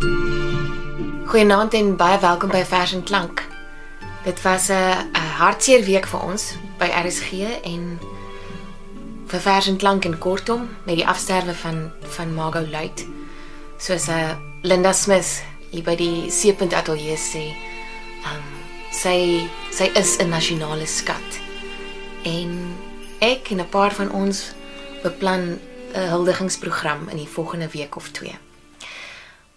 Goeienaand 0.00 1.74
en 1.74 1.96
baie 1.96 2.18
welkom 2.18 2.48
by 2.48 2.62
Vers 2.64 2.92
en 2.92 3.02
Klank. 3.02 3.42
Dit 4.24 4.42
was 4.42 4.68
'n 4.68 5.12
hartseer 5.12 5.84
week 5.84 6.06
vir 6.06 6.20
ons 6.20 6.56
by 6.78 6.86
RSG 6.86 7.30
en 7.62 8.00
vir 9.26 9.40
Vers 9.40 9.66
en 9.66 9.76
Klank 9.76 10.04
en 10.04 10.18
kortom 10.18 10.68
met 10.84 10.96
die 10.96 11.06
afsterwe 11.06 11.54
van 11.54 11.92
van 12.00 12.34
Margot 12.34 12.70
Luit. 12.70 13.06
Soos 13.76 14.06
'n 14.06 14.10
uh, 14.10 14.36
Linda 14.62 14.92
Smith 14.92 15.42
hier 15.70 15.82
by 15.82 15.96
die 15.96 16.30
Seepunt 16.30 16.72
Atelier 16.72 17.18
sê, 17.18 17.54
um, 18.24 18.44
sy 18.90 19.48
sy 19.70 19.90
is 19.94 20.16
'n 20.18 20.28
nasionale 20.28 20.86
skat. 20.86 21.40
En 22.22 22.74
ek 23.18 23.50
en 23.50 23.60
'n 23.60 23.68
paar 23.68 23.92
van 23.92 24.12
ons 24.12 24.52
beplan 25.02 25.58
'n 25.94 26.08
huldigingsprogram 26.08 27.08
in 27.08 27.16
die 27.16 27.28
volgende 27.28 27.68
week 27.68 27.96
of 27.96 28.08
twee. 28.08 28.38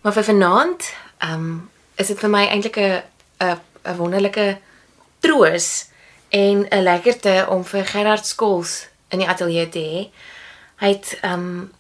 Maar 0.04 0.14
vir 0.14 0.23
vanaand, 0.23 0.94
ehm 1.18 1.34
um, 1.34 1.70
is 1.96 2.08
dit 2.08 2.20
vir 2.20 2.30
my 2.30 2.44
eintlik 2.48 2.78
'n 2.78 3.04
'n 3.84 3.96
wonderlike 3.96 4.58
troos 5.20 5.86
en 6.30 6.68
'n 6.70 6.84
lekkerte 6.84 7.46
om 7.50 7.64
vir 7.66 7.86
Gerard 7.86 8.26
Skols 8.26 8.88
in 9.08 9.20
die 9.20 9.28
ateljee 9.28 9.70
te 9.70 9.80
hê. 9.80 10.02
Hy 10.76 10.88
het 10.88 11.18
ehm 11.22 11.40
um, 11.40 11.72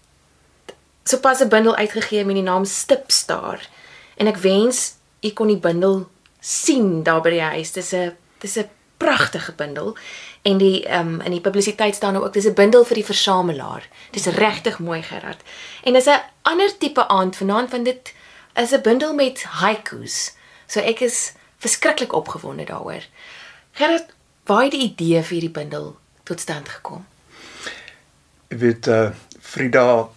sopas 1.03 1.39
'n 1.41 1.49
bundel 1.49 1.75
uitgegee 1.75 2.25
met 2.25 2.35
die 2.35 2.43
naam 2.43 2.65
Stipstaar 2.65 3.69
en 4.15 4.27
ek 4.27 4.37
wens 4.37 4.93
u 5.21 5.29
kon 5.29 5.47
die 5.47 5.57
bundel 5.67 6.09
sien 6.39 7.03
daar 7.03 7.21
by 7.21 7.29
die 7.29 7.41
huis. 7.41 7.71
Dis 7.71 7.93
'n 7.93 8.15
dis 8.39 8.57
'n 8.57 8.69
pragtige 9.03 9.51
bundel 9.51 9.97
en 10.41 10.57
die 10.57 10.85
ehm 10.87 11.13
um, 11.13 11.21
in 11.21 11.31
die 11.35 11.43
publisiteit 11.43 11.95
staan 11.95 12.13
nou 12.13 12.25
ook 12.25 12.33
dis 12.33 12.47
'n 12.47 12.53
bundel 12.53 12.85
vir 12.85 12.95
die 12.95 13.05
versamelaar. 13.05 13.87
Dis 14.11 14.25
regtig 14.25 14.79
mooi 14.79 15.01
Gerard. 15.03 15.41
En 15.83 15.93
dis 15.93 16.05
'n 16.05 16.21
ander 16.41 16.77
tipe 16.77 17.07
aand 17.07 17.35
vanaand 17.35 17.71
want 17.71 17.85
dit 17.85 18.13
is 18.53 18.71
'n 18.71 18.81
bundel 18.81 19.13
met 19.13 19.43
haikus. 19.43 20.35
So 20.67 20.79
ek 20.79 20.99
is 20.99 21.33
verskriklik 21.57 22.13
opgewonde 22.13 22.65
daaroor. 22.65 23.03
Gerard, 23.71 24.05
waar 24.45 24.63
het 24.63 24.71
die 24.71 24.83
idee 24.91 25.23
vir 25.23 25.33
hierdie 25.33 25.57
bundel 25.59 25.97
tot 26.23 26.39
stand 26.39 26.69
gekom? 26.69 27.05
Ek 28.47 28.59
weet 28.59 28.87
uh 28.87 29.09
Frida 29.39 30.09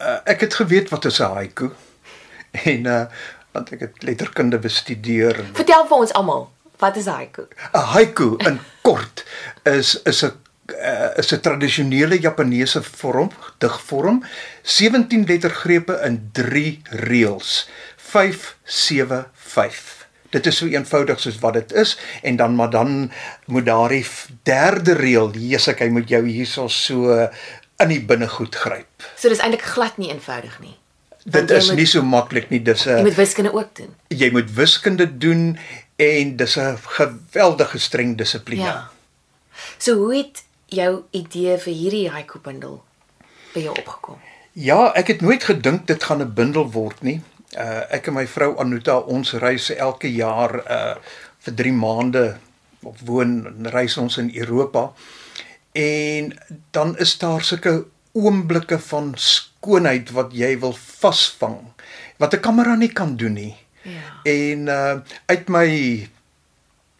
uh, 0.00 0.18
ek 0.24 0.40
het 0.40 0.54
geweet 0.54 0.88
wat 0.88 1.04
is 1.04 1.20
'n 1.20 1.32
haiku 1.32 1.70
en 2.72 2.84
uh 2.84 3.04
want 3.52 3.72
ek 3.72 3.80
het 3.80 4.02
letterkunde 4.02 4.58
bestudeer. 4.58 5.44
Vertel 5.52 5.86
vir 5.86 5.96
ons 5.96 6.12
almal, 6.12 6.50
wat 6.78 6.96
is 6.96 7.06
haiku? 7.06 7.46
'n 7.72 7.86
Haiku 7.94 8.36
in 8.46 8.60
kort 8.82 9.24
is 9.62 10.02
is 10.02 10.22
'n 10.24 10.32
uh, 10.74 11.16
is 11.16 11.32
'n 11.32 11.40
tradisionele 11.40 12.18
Japaneese 12.18 12.82
vorm, 12.82 13.30
digvorm, 13.58 14.24
17 14.62 15.24
lettergrepe 15.26 16.00
in 16.04 16.28
3 16.32 16.82
reëls. 16.90 17.68
5 17.96 18.56
7 18.64 19.26
5. 19.34 20.06
Dit 20.30 20.46
is 20.46 20.56
so 20.56 20.66
eenvoudig 20.66 21.20
soos 21.20 21.38
wat 21.38 21.54
dit 21.54 21.72
is 21.72 21.98
en 22.22 22.36
dan 22.36 22.54
maar 22.54 22.70
dan 22.70 23.12
moet 23.46 23.66
daardie 23.66 24.06
derde 24.42 24.92
reël, 24.92 25.30
Jesus, 25.30 25.78
hy 25.78 25.88
moet 25.88 26.08
jou 26.08 26.26
hierso 26.26 26.68
so 26.68 27.28
in 27.82 27.92
die 27.92 28.00
binnegoed 28.00 28.56
gryp. 28.56 29.06
So 29.16 29.28
dis 29.28 29.42
eintlik 29.44 29.64
glad 29.76 29.98
nie 30.00 30.10
eenvoudig 30.10 30.58
nie. 30.60 30.76
Dit 31.26 31.50
is 31.50 31.68
moet, 31.68 31.80
nie 31.80 31.88
so 31.90 32.02
maklik 32.06 32.50
nie. 32.50 32.62
Dis 32.62 32.86
'n 32.86 32.98
Jy 33.00 33.02
moet 33.02 33.18
wiskunde 33.18 33.52
ook 33.52 33.74
doen. 33.74 33.94
Jy 34.08 34.30
moet 34.30 34.54
wiskunde 34.54 35.18
doen 35.18 35.58
en 35.96 36.36
dis 36.36 36.56
'n 36.56 36.76
geweldige 36.76 37.78
streng 37.78 38.16
dissipline. 38.16 38.62
Ja. 38.62 38.90
So 39.78 39.94
hoe 39.94 40.16
het 40.16 40.44
jou 40.66 41.02
idee 41.10 41.58
vir 41.58 41.72
hierdie 41.72 42.10
haiku 42.10 42.38
bundel 42.38 42.84
by 43.54 43.60
jou 43.60 43.78
opgekom? 43.78 44.18
Ja, 44.52 44.92
ek 44.94 45.06
het 45.06 45.20
nooit 45.20 45.44
gedink 45.44 45.86
dit 45.86 46.04
gaan 46.04 46.20
'n 46.20 46.34
bundel 46.34 46.70
word 46.70 47.02
nie. 47.02 47.20
Uh 47.56 47.82
ek 47.90 48.06
en 48.06 48.14
my 48.14 48.26
vrou 48.26 48.58
Anuta 48.58 48.98
ons 48.98 49.32
reis 49.32 49.70
elke 49.70 50.12
jaar 50.12 50.54
uh 50.70 50.94
vir 51.38 51.54
3 51.54 51.72
maande 51.72 52.36
of 52.82 53.00
woon 53.04 53.46
en 53.46 53.70
reis 53.70 53.96
ons 53.96 54.16
in 54.16 54.30
Europa. 54.34 54.92
En 55.72 56.38
dan 56.70 56.98
is 56.98 57.18
daar 57.18 57.42
sulke 57.42 57.84
oomblikke 58.12 58.78
van 58.78 59.12
skoonheid 59.16 60.10
wat 60.10 60.32
jy 60.32 60.58
wil 60.58 60.72
vasvang 60.72 61.58
wat 62.16 62.34
'n 62.34 62.40
kamera 62.40 62.74
nie 62.74 62.92
kan 62.92 63.16
doen 63.16 63.32
nie. 63.32 63.56
Ja. 63.86 64.20
En 64.26 64.66
uh 64.66 64.94
uit 65.30 65.48
my 65.48 65.70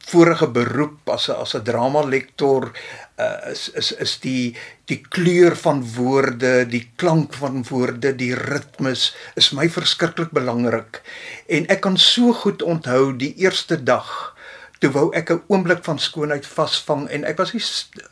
vorige 0.07 0.47
beroep 0.55 1.09
as 1.11 1.29
'n 1.29 1.39
as 1.43 1.55
'n 1.55 1.63
drama 1.63 2.03
lektor 2.07 2.71
uh, 3.19 3.51
is 3.51 3.71
is 3.71 3.93
is 3.93 4.19
die 4.21 4.57
die 4.85 5.01
kleur 5.01 5.57
van 5.57 5.83
woorde, 5.95 6.67
die 6.67 6.91
klank 6.97 7.35
van 7.35 7.65
woorde, 7.69 8.15
die 8.15 8.35
ritmes 8.35 9.17
is 9.35 9.51
my 9.51 9.69
verskriklik 9.69 10.31
belangrik. 10.31 11.03
En 11.49 11.67
ek 11.67 11.81
kan 11.81 11.99
so 11.99 12.33
goed 12.33 12.63
onthou 12.63 13.17
die 13.17 13.35
eerste 13.35 13.83
dag 13.83 14.37
toe 14.79 14.91
wou 14.93 15.11
ek 15.17 15.31
'n 15.31 15.43
oomblik 15.49 15.83
van 15.85 15.99
skoonheid 15.99 16.47
vasvang 16.47 17.09
en 17.09 17.25
ek 17.25 17.37
was 17.37 17.53
nie 17.53 17.65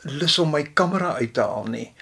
lus 0.02 0.38
om 0.38 0.50
my 0.50 0.62
kamera 0.62 1.14
uit 1.14 1.34
te 1.34 1.40
haal 1.40 1.66
nie. 1.66 1.92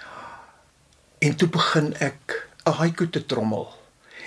En 1.19 1.37
toe 1.37 1.49
begin 1.49 1.95
ek 2.01 2.49
'n 2.67 2.73
haiku 2.81 3.11
te 3.11 3.27
trommel. 3.27 3.82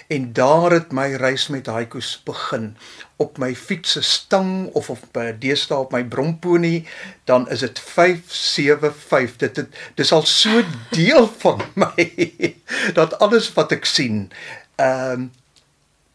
En 0.07 0.33
daar 0.33 0.71
het 0.71 0.91
my 0.91 1.15
reis 1.15 1.47
met 1.47 1.65
haikus 1.65 2.21
begin. 2.23 2.77
Op 3.15 3.37
my 3.37 3.55
fiets 3.55 3.91
se 3.91 4.01
stang 4.01 4.69
of 4.73 4.89
op 4.89 5.17
'n 5.17 5.35
deesdae 5.39 5.77
op 5.77 5.91
my 5.91 6.03
bromponie, 6.03 6.87
dan 7.23 7.49
is 7.49 7.59
dit 7.59 7.79
575. 7.79 9.37
Dit 9.37 9.55
dit 9.55 9.67
dis 9.93 10.11
al 10.11 10.25
so 10.25 10.63
deel 10.97 11.33
van 11.37 11.61
my 11.73 12.13
dat 12.99 13.19
alles 13.19 13.53
wat 13.53 13.71
ek 13.71 13.85
sien, 13.85 14.31
ehm 14.75 15.11
um, 15.11 15.31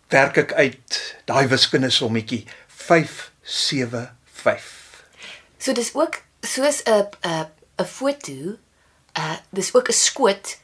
werk 0.08 0.36
ek 0.36 0.52
uit 0.52 1.16
daai 1.24 1.46
wiskundige 1.46 1.94
sommetjie 1.94 2.44
575. 2.66 5.04
So 5.58 5.72
dis 5.72 5.94
ook 5.94 6.22
soos 6.40 6.82
'n 6.82 7.06
'n 7.20 7.46
'n 7.76 7.84
foto, 7.84 8.56
uh 9.18 9.36
dis 9.50 9.74
ook 9.74 9.88
'n 9.88 9.92
skoot. 9.92 10.59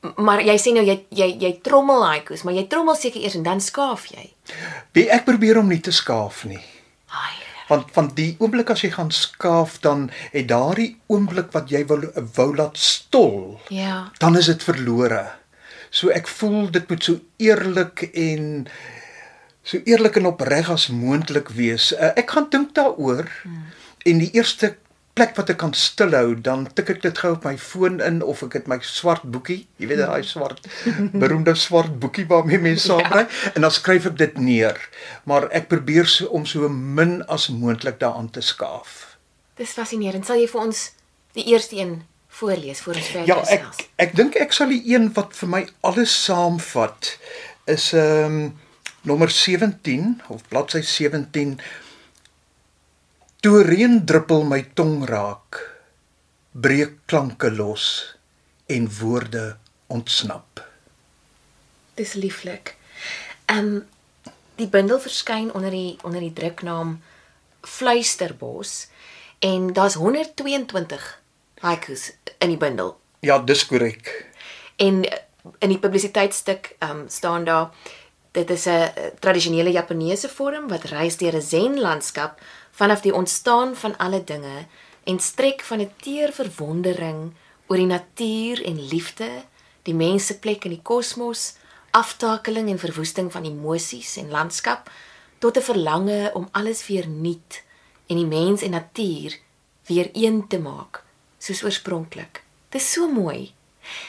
Maar 0.00 0.40
jy 0.40 0.56
sê 0.56 0.72
nou 0.72 0.84
jy 0.86 0.96
jy 1.12 1.28
jy 1.42 1.50
trommel 1.64 2.00
haikus, 2.06 2.44
maar 2.44 2.56
jy 2.56 2.64
trommel 2.72 2.96
seker 2.96 3.20
eers 3.20 3.36
en 3.36 3.44
dan 3.44 3.60
skaaf 3.60 4.06
jy. 4.14 4.30
Wie 4.96 5.08
ek 5.12 5.26
probeer 5.28 5.60
om 5.60 5.68
nie 5.68 5.80
te 5.84 5.92
skaaf 5.92 6.46
nie. 6.48 6.62
Ai. 7.12 7.36
Want 7.68 7.92
van 7.94 8.08
die 8.16 8.32
oomblik 8.40 8.72
as 8.72 8.82
jy 8.82 8.90
gaan 8.94 9.12
skaaf 9.14 9.76
dan 9.84 10.08
het 10.32 10.48
daardie 10.50 10.94
oomblik 11.12 11.52
wat 11.54 11.68
jy 11.70 11.84
wil 11.90 12.08
wou 12.38 12.48
laat 12.56 12.80
stol. 12.80 13.60
Ja. 13.68 14.08
Dan 14.18 14.40
is 14.40 14.48
dit 14.50 14.64
verlore. 14.64 15.26
So 15.90 16.10
ek 16.14 16.30
voel 16.30 16.70
dit 16.72 16.88
moet 16.88 17.04
so 17.04 17.20
eerlik 17.42 18.08
en 18.10 18.66
so 19.62 19.78
eerlik 19.84 20.16
en 20.16 20.32
opreg 20.32 20.70
as 20.72 20.88
moontlik 20.88 21.52
wees. 21.54 21.92
Uh, 21.92 22.14
ek 22.16 22.32
gaan 22.32 22.48
dink 22.50 22.72
daaroor 22.78 23.28
hmm. 23.42 23.64
en 24.08 24.24
die 24.24 24.32
eerste 24.32 24.78
plek 25.18 25.34
wat 25.36 25.50
ek 25.52 25.58
kan 25.60 25.72
stilhou, 25.76 26.34
dan 26.38 26.66
tik 26.76 26.92
ek 26.94 27.02
dit 27.02 27.18
gou 27.22 27.32
op 27.34 27.44
my 27.44 27.56
foon 27.60 27.98
in 28.04 28.20
of 28.22 28.44
ek 28.46 28.56
het 28.60 28.68
my 28.70 28.78
swart 28.86 29.24
boekie, 29.34 29.64
jy 29.82 29.90
weet 29.90 30.02
daai 30.04 30.22
swart 30.26 30.68
beroemde 31.22 31.56
swart 31.58 31.98
boekie 32.02 32.26
waarmee 32.30 32.62
mense 32.62 32.86
saamry 32.88 33.26
ja. 33.26 33.52
en 33.54 33.66
dan 33.66 33.74
skryf 33.74 34.06
ek 34.12 34.20
dit 34.20 34.38
neer. 34.38 34.78
Maar 35.28 35.48
ek 35.56 35.68
probeer 35.72 36.08
so 36.08 36.30
om 36.36 36.46
so 36.46 36.68
min 36.70 37.20
as 37.28 37.50
moontlik 37.52 38.00
daaraan 38.00 38.30
te 38.30 38.44
skaaf. 38.44 39.16
Dis 39.60 39.74
fascinerend. 39.76 40.24
Sal 40.26 40.40
jy 40.40 40.48
vir 40.48 40.62
ons 40.62 40.86
die 41.36 41.50
eerste 41.52 41.76
een 41.76 42.00
voorlees 42.40 42.80
voor 42.80 42.94
ons 42.94 43.12
verder 43.12 43.28
Ja, 43.28 43.38
ek 43.50 43.86
ek 44.00 44.16
dink 44.16 44.38
ek 44.40 44.54
sal 44.56 44.70
die 44.72 44.82
een 44.92 45.10
wat 45.16 45.34
vir 45.36 45.50
my 45.50 45.62
alles 45.86 46.14
saamvat 46.24 47.14
is 47.70 47.90
ehm 47.92 48.40
um, 48.40 48.42
nommer 49.08 49.30
17 49.32 50.20
of 50.28 50.42
bladsy 50.52 50.82
17 50.84 51.54
Toe 53.40 53.62
reën 53.64 54.02
druppel 54.04 54.42
my 54.44 54.58
tong 54.76 55.06
raak, 55.08 55.56
breek 56.52 56.98
klanke 57.08 57.48
los 57.48 57.84
en 58.68 58.84
woorde 58.98 59.56
ontsnap. 59.88 60.60
Dis 61.96 62.12
lieflik. 62.20 62.74
Ehm 63.48 63.70
um, 63.70 63.86
die 64.60 64.68
bundel 64.68 65.00
verskyn 65.00 65.48
onder 65.56 65.72
die 65.72 65.96
onder 66.04 66.20
die 66.20 66.34
druknaam 66.36 66.98
Fluisterbos 67.64 68.90
en 69.38 69.72
daar's 69.72 69.96
122 69.96 71.08
haikus 71.64 72.12
in 72.38 72.52
die 72.52 72.60
bundel. 72.60 72.98
Ja, 73.24 73.38
dis 73.38 73.64
korrek. 73.66 74.12
En 74.76 75.00
in 75.58 75.72
die 75.72 75.80
publisiteitsstuk 75.80 76.74
ehm 76.78 76.90
um, 76.90 77.08
staan 77.08 77.48
daar 77.48 77.72
dit 78.30 78.50
is 78.50 78.66
'n 78.68 78.92
tradisionele 79.18 79.70
Japaneese 79.70 80.28
vorm 80.28 80.68
wat 80.68 80.84
reis 80.84 81.16
deur 81.16 81.36
'n 81.36 81.42
zen 81.42 81.80
landskap 81.80 82.40
vanaf 82.80 83.00
die 83.04 83.14
ontstaan 83.14 83.76
van 83.76 83.96
alle 83.96 84.24
dinge 84.24 84.64
en 85.04 85.20
strek 85.20 85.60
van 85.68 85.80
'n 85.80 85.92
teer 86.00 86.32
verwondering 86.32 87.32
oor 87.66 87.76
die 87.76 87.86
natuur 87.86 88.64
en 88.64 88.86
liefde, 88.88 89.30
die 89.82 89.94
mense 89.94 90.38
plek 90.38 90.64
in 90.64 90.70
die 90.70 90.82
kosmos, 90.82 91.54
aftakeling 91.90 92.70
en 92.70 92.78
verwoesting 92.78 93.32
van 93.32 93.44
emosies 93.44 94.16
en 94.16 94.30
landskap 94.30 94.90
tot 95.38 95.56
'n 95.56 95.68
verlange 95.70 96.30
om 96.34 96.48
alles 96.52 96.86
weer 96.86 97.08
nuut 97.08 97.62
en 98.06 98.16
die 98.16 98.26
mens 98.26 98.62
en 98.62 98.70
natuur 98.70 99.38
weer 99.86 100.10
een 100.12 100.46
te 100.48 100.58
maak 100.58 101.04
soos 101.38 101.62
oorspronklik. 101.64 102.42
Dis 102.68 102.92
so 102.92 103.12
mooi. 103.12 103.52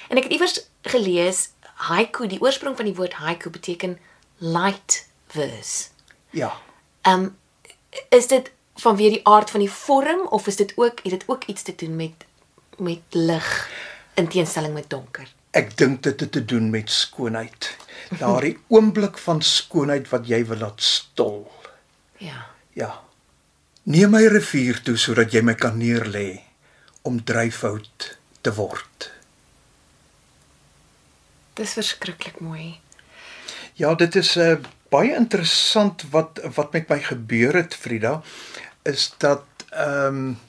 En 0.08 0.18
ek 0.18 0.24
het 0.24 0.32
iewers 0.32 0.68
gelees 0.82 1.50
haiku, 1.74 2.28
die 2.28 2.42
oorsprong 2.42 2.76
van 2.76 2.86
die 2.86 2.96
woord 2.96 3.14
haiku 3.14 3.50
beteken 3.50 4.00
light 4.38 5.08
verse. 5.28 5.90
Ja. 6.30 6.62
Ehm 7.02 7.20
um, 7.20 7.38
is 8.10 8.28
dit 8.28 8.52
vanweë 8.80 9.10
die 9.10 9.26
aard 9.28 9.50
van 9.50 9.60
die 9.60 9.72
vorm 9.72 10.28
of 10.28 10.48
is 10.48 10.56
dit 10.56 10.74
ook 10.78 11.04
het 11.04 11.12
dit 11.12 11.24
ook 11.28 11.44
iets 11.46 11.62
te 11.62 11.76
doen 11.76 11.96
met 11.96 12.26
met 12.78 13.02
lig 13.10 13.70
in 14.14 14.28
teenstelling 14.28 14.74
met 14.74 14.90
donker? 14.90 15.28
Ek 15.52 15.78
dink 15.78 16.04
dit 16.04 16.20
het 16.20 16.32
te 16.32 16.46
doen 16.46 16.70
met 16.70 16.90
skoonheid. 16.90 17.78
Daardie 18.20 18.58
oomblik 18.76 19.18
van 19.18 19.42
skoonheid 19.42 20.10
wat 20.10 20.28
jy 20.28 20.46
wil 20.46 20.58
laat 20.58 20.82
stol. 20.82 21.52
Ja. 22.18 22.48
Ja. 22.74 23.02
Neem 23.84 24.14
my 24.16 24.26
rivier 24.32 24.80
toe 24.86 24.98
sodat 24.98 25.34
jy 25.34 25.42
my 25.42 25.54
kan 25.54 25.78
neerlê 25.78 26.42
om 27.02 27.24
dryfhout 27.24 28.18
te 28.42 28.54
word. 28.54 29.12
Dis 31.58 31.74
verskriklik 31.74 32.40
mooi. 32.40 32.80
Ja, 33.76 33.96
dit 33.96 34.16
is 34.16 34.36
'n 34.36 34.40
uh, 34.40 34.58
baie 34.90 35.16
interessant 35.16 36.04
wat 36.12 36.40
wat 36.56 36.74
met 36.74 36.90
my 36.90 37.00
gebeur 37.00 37.56
het, 37.56 37.76
Frida, 37.76 38.22
is 38.84 39.14
dat 39.18 39.46
ehm 39.70 40.16
um, 40.16 40.40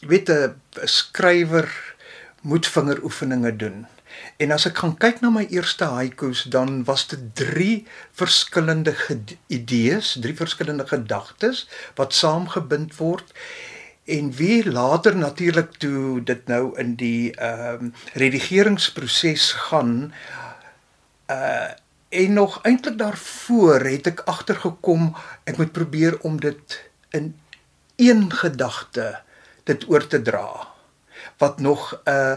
jy 0.00 0.08
weet 0.08 0.28
'n 0.30 0.60
skrywer 0.84 1.96
moet 2.40 2.66
vingeroefeninge 2.66 3.56
doen. 3.56 3.86
En 4.36 4.50
as 4.50 4.66
ek 4.66 4.78
gaan 4.78 4.96
kyk 4.96 5.20
na 5.20 5.30
my 5.30 5.46
eerste 5.50 5.84
haikus, 5.84 6.42
dan 6.42 6.84
was 6.84 7.06
dit 7.10 7.34
drie 7.34 7.86
verskillende 8.12 8.94
idees, 9.46 10.16
drie 10.20 10.36
verskillende 10.36 10.86
gedagtes 10.86 11.68
wat 11.94 12.14
saamgebind 12.14 12.96
word. 12.96 13.32
En 14.04 14.32
wie 14.32 14.70
later 14.70 15.16
natuurlik 15.16 15.76
toe 15.82 16.22
dit 16.22 16.46
nou 16.46 16.78
in 16.78 16.94
die 16.94 17.34
ehm 17.34 17.84
uh, 17.84 17.92
redigeringsproses 18.14 19.52
gaan 19.52 20.12
uh 21.30 21.68
en 22.08 22.32
nog 22.32 22.62
eintlik 22.64 22.98
daarvoor 22.98 23.80
het 23.84 24.06
ek 24.06 24.20
agtergekom 24.24 25.10
ek 25.44 25.58
moet 25.60 25.72
probeer 25.72 26.14
om 26.24 26.38
dit 26.40 26.76
in 27.10 27.34
een 27.96 28.32
gedagte 28.32 29.20
dit 29.64 29.88
oor 29.88 30.06
te 30.06 30.22
dra 30.22 30.48
wat 31.38 31.60
nog 31.60 31.92
'n 31.92 32.10
uh, 32.10 32.36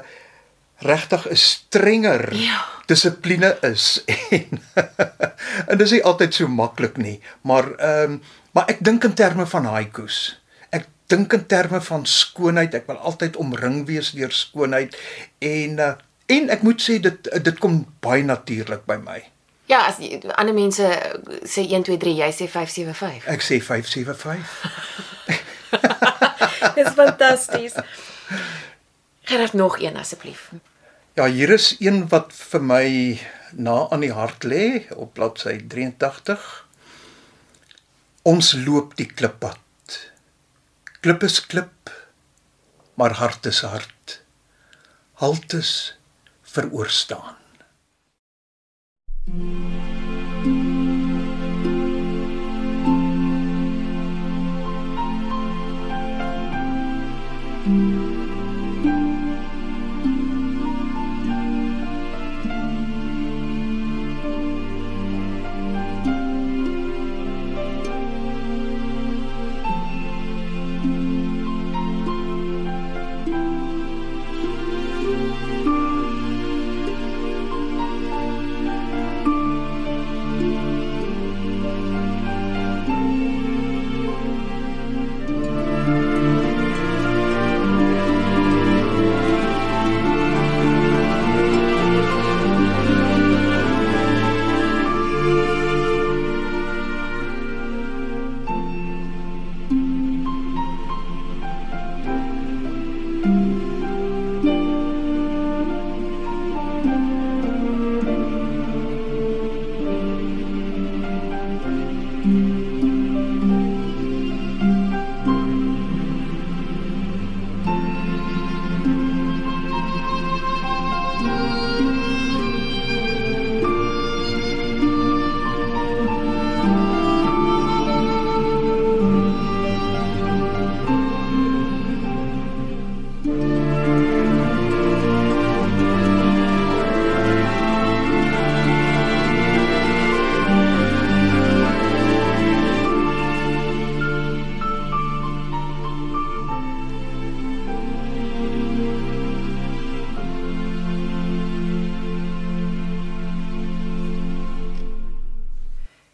regtig 0.78 1.30
'n 1.30 1.36
strenger 1.36 2.34
ja. 2.34 2.66
dissipline 2.86 3.58
is 3.62 4.04
en 4.30 4.62
en 5.70 5.78
dit 5.78 5.82
is 5.82 5.92
nie 5.92 6.04
altyd 6.04 6.34
so 6.34 6.48
maklik 6.48 6.98
nie 6.98 7.22
maar 7.42 7.76
ehm 7.78 8.12
um, 8.12 8.22
maar 8.52 8.68
ek 8.72 8.84
dink 8.84 9.04
in 9.08 9.16
terme 9.16 9.48
van 9.48 9.68
haikus. 9.72 10.18
Ek 10.76 10.88
dink 11.12 11.34
in 11.36 11.46
terme 11.48 11.82
van 11.82 12.06
skoonheid. 12.08 12.76
Ek 12.76 12.88
wil 12.92 13.00
altyd 13.00 13.40
omring 13.40 13.84
wees 13.88 14.12
deur 14.16 14.34
skoonheid 14.36 14.96
en 15.40 15.78
uh, 15.80 15.94
en 16.32 16.52
ek 16.54 16.64
moet 16.64 16.84
sê 16.84 17.00
dit 17.04 17.32
dit 17.44 17.58
kom 17.60 17.84
baie 18.04 18.24
natuurlik 18.24 18.86
by 18.88 19.00
my 19.02 19.20
ja 19.72 19.80
as 19.88 19.96
ander 20.36 20.56
mense 20.58 20.86
sê 21.48 21.62
1 21.66 21.84
2 21.90 21.98
3 22.06 22.16
jy 22.22 22.32
sê 22.36 22.46
575 22.48 23.28
ek 23.36 23.42
sê 23.48 23.56
575 23.64 24.40
dis 26.76 26.92
fantasties 27.00 27.74
Gerard 29.32 29.54
nog 29.54 29.80
een 29.80 29.98
asseblief 29.98 30.52
Ja, 31.20 31.26
hier 31.28 31.52
is 31.52 31.74
een 31.84 32.06
wat 32.08 32.30
vir 32.32 32.62
my 32.64 32.86
na 33.60 33.74
aan 33.92 34.06
die 34.06 34.14
hart 34.16 34.46
lê 34.48 34.86
op 34.96 35.10
bladsy 35.18 35.58
83. 35.74 36.46
Ons 38.32 38.54
loop 38.64 38.96
die 38.96 39.10
klippad. 39.10 39.98
Klip 41.04 41.26
is 41.28 41.42
klip, 41.52 41.92
maar 42.96 43.18
hart 43.20 43.52
is 43.52 43.60
hart. 43.68 44.16
Halt 45.20 45.58
is 45.60 45.74
veroorstaan. 46.56 47.41
Mm. 49.34 50.01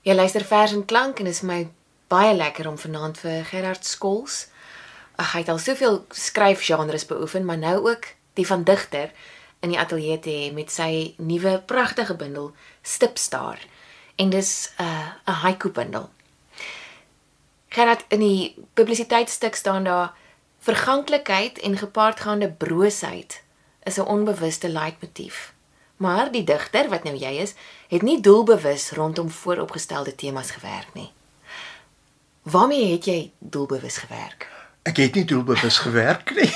Jy 0.08 0.14
luister 0.16 0.46
vers 0.48 0.72
en 0.72 0.86
klank 0.88 1.20
en 1.20 1.28
dit 1.28 1.36
is 1.36 1.44
my 1.44 1.66
baie 2.08 2.32
lekker 2.32 2.68
om 2.70 2.78
vanaand 2.80 3.18
vir 3.20 3.42
Gerard 3.50 3.84
Skols. 3.84 4.46
Ag 5.20 5.34
hy 5.34 5.42
het 5.42 5.50
al 5.52 5.60
soveel 5.60 5.98
skryfgenres 6.16 7.04
beoefen, 7.10 7.44
maar 7.44 7.60
nou 7.60 7.90
ook 7.90 8.08
die 8.40 8.46
van 8.48 8.64
digter 8.64 9.12
in 9.60 9.74
die 9.74 9.80
ateljee 9.80 10.20
te 10.24 10.32
hê 10.32 10.46
met 10.56 10.72
sy 10.72 11.12
nuwe 11.20 11.58
pragtige 11.68 12.16
bundel 12.16 12.54
Stipstaar. 12.88 13.60
En 14.16 14.32
dis 14.32 14.72
'n 14.80 14.84
uh, 14.84 15.12
'n 15.28 15.40
haiku 15.44 15.72
bundel. 15.76 16.10
Gerard 17.68 18.06
in 18.08 18.20
die 18.20 18.56
publisiteitsstuk 18.74 19.56
staan 19.56 19.84
daar 19.84 20.16
verganklikheid 20.60 21.60
en 21.60 21.78
gepaardgaande 21.78 22.52
broosheid 22.52 23.44
is 23.84 23.98
'n 23.98 24.08
onbewuste 24.08 24.70
leitmotief. 24.70 25.57
Maar 25.98 26.32
die 26.32 26.44
digter 26.44 26.90
wat 26.90 27.04
nou 27.04 27.16
jy 27.18 27.32
is, 27.42 27.54
het 27.90 28.04
nie 28.06 28.20
doelbewus 28.22 28.92
rondom 28.98 29.30
vooropgestelde 29.30 30.16
temas 30.16 30.52
gewerk 30.52 30.94
nie. 30.94 31.10
Waarmee 32.42 32.92
het 32.92 33.06
jy 33.06 33.32
doelbewus 33.40 33.98
gewerk? 33.98 34.48
Ek 34.88 35.02
het 35.02 35.18
nie 35.18 35.26
doelbewus 35.26 35.82
gewerk 35.84 36.32
nie. 36.38 36.54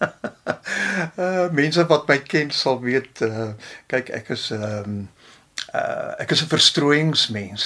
uh 0.00 1.46
mense 1.60 1.86
wat 1.86 2.08
my 2.08 2.18
ken 2.24 2.50
sal 2.50 2.80
weet 2.82 3.22
uh 3.24 3.52
kyk 3.88 4.10
ek 4.16 4.32
is 4.34 4.50
ehm 4.56 4.84
um, 4.84 5.00
uh 5.76 6.16
ek 6.18 6.34
is 6.34 6.42
'n 6.42 6.52
verstrooiingsmens 6.52 7.64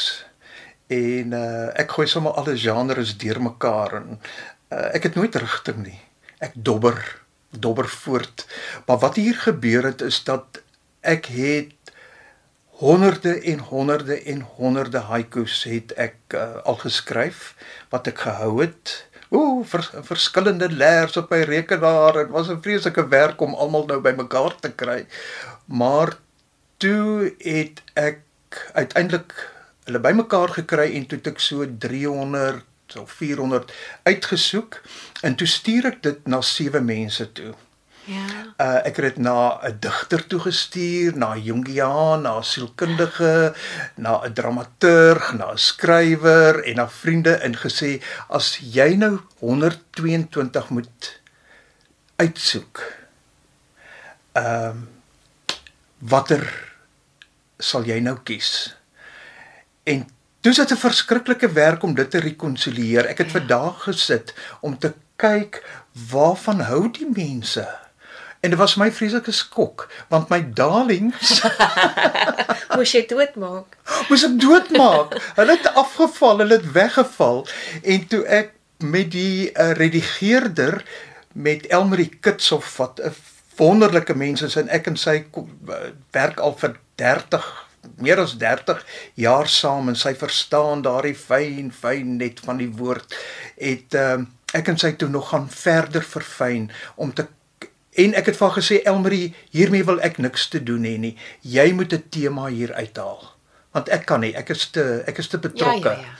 en 0.86 1.32
uh 1.32 1.70
ek 1.80 1.96
gooi 1.96 2.06
sommer 2.06 2.36
alle 2.38 2.58
genres 2.58 3.16
deurmekaar 3.18 3.94
en 4.02 4.20
uh, 4.70 4.94
ek 4.94 5.02
het 5.10 5.14
nooit 5.14 5.34
rigting 5.34 5.82
nie. 5.86 6.00
Ek 6.38 6.52
dobber 6.54 6.98
dobber 7.54 7.88
voort. 7.88 8.46
Maar 8.86 8.98
wat 8.98 9.16
hier 9.16 9.34
gebeur 9.34 9.84
het 9.84 10.00
is 10.00 10.24
dat 10.24 10.62
ek 11.04 11.28
het 11.36 11.72
honderde 12.80 13.40
en 13.40 13.58
honderde 13.58 14.16
en 14.22 14.40
honderde 14.56 14.98
haikus 14.98 15.62
het 15.68 15.94
ek 16.00 16.16
uh, 16.34 16.56
al 16.66 16.80
geskryf 16.82 17.54
wat 17.94 18.10
ek 18.10 18.24
gehou 18.26 18.58
het. 18.64 18.94
Ooh, 19.34 19.62
vers, 19.66 19.90
verskillende 20.08 20.68
leers 20.70 21.16
op 21.16 21.30
my 21.30 21.42
rekenaar. 21.48 22.18
Dit 22.18 22.34
was 22.34 22.50
'n 22.50 22.62
vreeslike 22.62 23.08
werk 23.08 23.40
om 23.40 23.54
almal 23.54 23.86
nou 23.86 24.00
bymekaar 24.00 24.54
te 24.60 24.70
kry. 24.72 25.06
Maar 25.64 26.16
toe 26.76 27.34
het 27.38 27.82
ek 27.94 28.20
uiteindelik 28.72 29.34
hulle 29.84 30.00
bymekaar 30.00 30.48
gekry 30.48 30.94
en 30.94 31.06
toe 31.06 31.18
het 31.18 31.26
ek 31.26 31.38
so 31.38 31.66
300 31.78 32.64
of 33.00 33.10
400 33.10 33.72
uitgesoek 34.02 34.80
en 35.22 35.34
toe 35.34 35.46
stuur 35.46 35.86
ek 35.86 36.02
dit 36.02 36.26
na 36.26 36.40
sewe 36.40 36.80
mense 36.80 37.32
toe. 37.32 37.54
Ja. 38.04 38.24
Uh 38.60 38.80
ek 38.84 38.96
het 38.96 39.04
dit 39.14 39.18
na 39.24 39.58
'n 39.64 39.76
digter 39.80 40.26
toe 40.26 40.40
gestuur, 40.40 41.16
na 41.16 41.36
Jungiaan, 41.36 42.22
na 42.22 42.38
'n 42.38 42.44
sielkundige, 42.44 43.54
na 43.96 44.20
'n 44.24 44.32
dramaturg, 44.32 45.32
na 45.32 45.52
'n 45.52 45.58
skrywer 45.58 46.64
en 46.64 46.76
na 46.76 46.88
vriende 46.88 47.34
en 47.34 47.54
gesê 47.56 48.02
as 48.28 48.58
jy 48.60 48.94
nou 48.96 49.20
122 49.40 50.68
moet 50.70 51.20
uitsoek. 52.16 52.82
Ehm 54.32 54.68
um, 54.68 54.88
watter 55.98 56.72
sal 57.58 57.84
jy 57.84 58.00
nou 58.00 58.18
kies? 58.24 58.76
En 59.84 60.06
dis 60.40 60.56
dit 60.56 60.70
'n 60.70 60.76
verskriklike 60.76 61.52
werk 61.52 61.82
om 61.82 61.94
dit 61.94 62.10
te 62.10 62.18
rekonsiliëer. 62.18 63.06
Ek 63.06 63.18
het 63.18 63.32
Ja. 63.32 63.38
vandag 63.38 63.82
gesit 63.82 64.34
om 64.60 64.78
te 64.78 64.92
kyk 65.16 65.62
waarvan 66.10 66.60
hou 66.60 66.90
die 66.90 67.08
mense? 67.14 67.83
En 68.44 68.52
dit 68.52 68.60
was 68.60 68.76
my 68.76 68.90
vreeslike 68.92 69.32
skok 69.32 69.86
want 70.12 70.28
my 70.28 70.42
darlings 70.58 71.40
Moes 72.76 72.92
jy 72.92 73.04
doodmaak? 73.08 73.78
moes 74.08 74.24
ek 74.26 74.36
doodmaak. 74.42 75.14
Hulle 75.38 75.56
het 75.56 75.68
afgeval, 75.78 76.42
hulle 76.42 76.58
het 76.58 76.70
weggeval 76.74 77.44
en 77.82 78.06
toe 78.10 78.22
ek 78.26 78.52
met 78.84 79.12
die 79.14 79.50
uh, 79.52 79.72
redigeerder 79.78 80.82
met 81.32 81.68
Elmarie 81.72 82.10
Kitsoff 82.20 82.76
wat 82.76 83.00
'n 83.00 83.14
wonderlike 83.56 84.14
mens 84.14 84.42
is 84.42 84.56
en 84.56 84.68
ek 84.68 84.90
en 84.90 84.96
sy 84.96 85.24
uh, 85.36 85.44
werk 86.12 86.40
al 86.40 86.56
vir 86.58 86.76
30 87.00 87.46
meer 88.02 88.20
as 88.20 88.36
30 88.40 88.84
jaar 89.14 89.48
saam 89.48 89.88
en 89.88 89.96
sy 89.96 90.14
verstaan 90.14 90.82
daardie 90.82 91.14
fyn 91.14 91.70
fyn 91.72 92.16
net 92.16 92.40
van 92.44 92.58
die 92.58 92.70
woord 92.70 93.14
het 93.56 93.94
uh, 93.94 94.20
ek 94.54 94.68
en 94.68 94.78
sy 94.78 94.92
toe 94.98 95.08
nog 95.08 95.28
gaan 95.30 95.48
verder 95.50 96.02
verfyn 96.02 96.70
om 96.96 97.12
te 97.12 97.26
En 97.94 98.14
ek 98.14 98.26
het 98.26 98.36
vir 98.36 98.48
haar 98.48 98.58
gesê 98.58 98.82
Elmarie, 98.82 99.34
hiermee 99.50 99.86
wil 99.86 100.00
ek 100.02 100.18
niks 100.18 100.48
te 100.48 100.62
doen 100.62 100.82
hê 100.82 100.98
nie. 100.98 101.16
Jy 101.40 101.72
moet 101.72 101.92
'n 101.92 102.04
tema 102.10 102.46
hier 102.46 102.74
uithaal. 102.74 103.32
Want 103.70 103.88
ek 103.88 104.06
kan 104.06 104.20
nie, 104.20 104.34
ek 104.34 104.50
is 104.50 104.70
te 104.70 105.02
ek 105.06 105.18
is 105.18 105.28
te 105.28 105.38
betrokke. 105.38 105.88
Ja, 105.88 105.94
ja, 105.94 106.00
ja. 106.00 106.14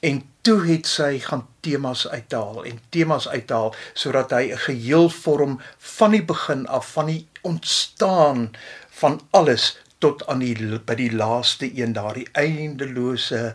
En 0.00 0.22
toe 0.40 0.64
het 0.64 0.86
sy 0.86 1.18
gaan 1.20 1.46
temas 1.60 2.08
uithaal 2.08 2.64
en 2.64 2.80
temas 2.88 3.28
uithaal 3.28 3.74
sodat 3.92 4.30
hy 4.30 4.52
'n 4.52 4.58
geheel 4.58 5.10
vorm 5.10 5.60
van 5.78 6.10
die 6.10 6.24
begin 6.24 6.66
af 6.66 6.92
van 6.92 7.06
die 7.06 7.28
ontstaan 7.42 8.50
van 8.90 9.20
alles 9.30 9.78
tot 9.98 10.26
aan 10.26 10.38
die 10.38 10.78
by 10.78 10.94
die 10.94 11.12
laaste 11.12 11.76
een 11.76 11.92
daardie 11.92 12.28
eindelose 12.32 13.54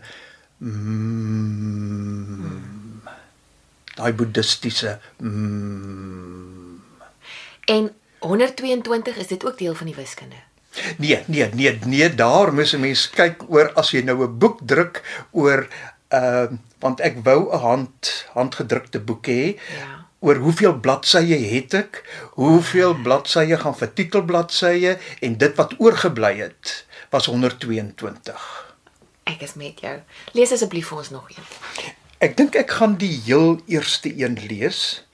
mm, 0.58 2.62
daai 3.94 4.12
boeddhistiese 4.12 4.98
mm, 5.18 6.82
En 7.66 7.94
122 8.18 9.16
is 9.16 9.26
dit 9.26 9.46
ook 9.46 9.58
deel 9.58 9.74
van 9.74 9.86
die 9.86 9.94
wiskunde. 9.94 10.36
Nee, 10.98 11.22
nee, 11.26 11.48
nee, 11.54 11.78
nee, 11.84 12.14
daar 12.14 12.54
moet 12.54 12.72
'n 12.72 12.80
mens 12.80 13.10
kyk 13.10 13.42
oor 13.48 13.72
as 13.72 13.90
jy 13.90 14.02
nou 14.02 14.22
'n 14.22 14.38
boek 14.38 14.60
druk 14.64 15.26
oor 15.30 15.68
ehm 16.08 16.52
uh, 16.52 16.58
want 16.78 17.00
ek 17.00 17.24
wou 17.24 17.52
'n 17.52 17.58
hand 17.58 18.26
handgedrukte 18.32 19.00
boek 19.00 19.26
hê. 19.26 19.56
Ja. 19.78 20.06
Oor 20.18 20.36
hoeveel 20.36 20.80
bladsye 20.80 21.38
het 21.54 21.74
ek? 21.74 22.02
Hoeveel 22.30 22.94
bladsye 22.94 23.56
gaan 23.56 23.76
vir 23.76 23.92
titelbladsye 23.92 24.98
en 25.20 25.36
dit 25.36 25.56
wat 25.56 25.74
oorgebly 25.78 26.36
het 26.36 26.86
was 27.10 27.26
122. 27.26 28.74
Ek 29.22 29.40
is 29.40 29.54
met 29.54 29.80
jou. 29.80 30.00
Lees 30.32 30.52
asseblief 30.52 30.88
vir 30.88 30.98
ons 30.98 31.10
nog 31.10 31.30
een. 31.30 31.44
Ek 32.18 32.36
dink 32.36 32.54
ek 32.54 32.70
gaan 32.70 32.96
die 32.96 33.20
heel 33.24 33.60
eerste 33.66 34.12
een 34.18 34.38
lees 34.48 35.05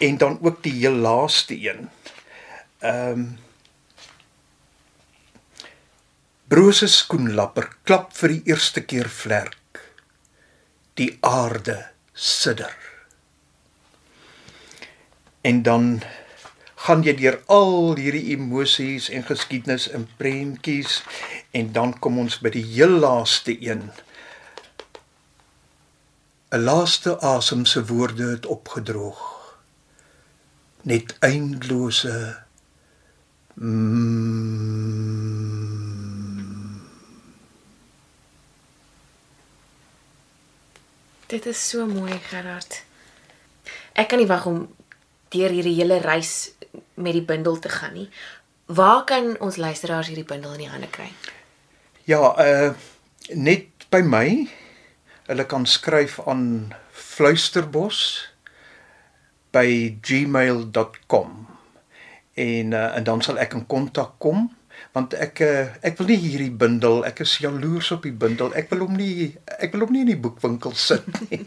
en 0.00 0.18
dan 0.18 0.38
ook 0.42 0.62
die 0.64 0.72
heel 0.72 0.98
laaste 1.06 1.54
een. 1.54 1.88
Ehm 2.78 3.20
um, 3.20 3.38
Brose 6.50 6.88
skoenlapper 6.90 7.68
klap 7.86 8.08
vir 8.18 8.32
die 8.32 8.50
eerste 8.50 8.82
keer 8.82 9.06
vlerk. 9.06 9.78
Die 10.98 11.12
aarde 11.22 11.76
sidder. 12.12 12.74
En 15.46 15.62
dan 15.62 16.02
gaan 16.74 17.04
jy 17.06 17.14
deur 17.20 17.38
al 17.46 17.94
hierdie 18.00 18.32
emosies 18.34 19.06
en 19.14 19.22
geskiedenis 19.30 19.86
en 19.94 20.08
prentjies 20.18 21.02
en 21.54 21.70
dan 21.76 21.94
kom 22.02 22.18
ons 22.18 22.40
by 22.42 22.50
die 22.58 22.66
heel 22.66 22.98
laaste 23.06 23.54
een. 23.54 23.86
'n 26.50 26.64
Laaste 26.66 27.14
asem 27.22 27.62
se 27.64 27.84
woorde 27.86 28.30
het 28.30 28.46
opgedroog. 28.46 29.39
Net 30.82 31.16
eindelose 31.20 32.44
mm, 33.54 34.80
Dit 41.30 41.46
is 41.46 41.68
so 41.68 41.86
mooi, 41.86 42.16
Gerard. 42.26 42.80
Ek 43.94 44.08
kan 44.10 44.18
nie 44.18 44.26
wag 44.26 44.48
om 44.50 44.64
deur 45.30 45.52
hierdie 45.54 45.76
hele 45.76 46.00
reis 46.02 46.50
met 46.98 47.14
die 47.14 47.22
bundel 47.22 47.60
te 47.62 47.70
gaan 47.70 47.94
nie. 47.94 48.08
Waar 48.66 49.04
kan 49.06 49.36
ons 49.38 49.60
luisteraars 49.62 50.10
hierdie 50.10 50.26
bundel 50.26 50.56
in 50.56 50.64
die 50.64 50.72
hande 50.72 50.90
kry? 50.90 51.06
Ja, 52.10 52.32
uh 52.34 52.72
net 53.30 53.86
by 53.94 54.00
my. 54.02 54.26
Hulle 55.28 55.46
kan 55.46 55.68
skryf 55.70 56.18
aan 56.26 56.72
fluisterbos 56.90 58.00
by 59.54 59.98
gmail.com. 60.02 61.46
En 62.34 62.72
uh, 62.72 62.96
en 62.96 63.04
dan 63.04 63.22
sal 63.22 63.38
ek 63.42 63.54
in 63.58 63.66
kontak 63.66 64.12
kom 64.22 64.50
want 64.96 65.12
ek 65.14 65.40
uh, 65.44 65.68
ek 65.86 65.98
wil 66.00 66.08
nie 66.10 66.18
hierdie 66.18 66.50
bundel, 66.50 67.04
ek 67.06 67.20
is 67.22 67.38
jaloers 67.42 67.90
op 67.94 68.02
die 68.06 68.16
bundel. 68.16 68.54
Ek 68.58 68.70
wil 68.72 68.80
hom 68.86 68.94
nie 68.98 69.36
ek 69.60 69.72
wil 69.74 69.80
hom 69.86 69.92
nie 69.94 70.02
in 70.06 70.12
die 70.14 70.24
boekwinkel 70.24 70.72
sit 70.74 71.04
nie. 71.28 71.42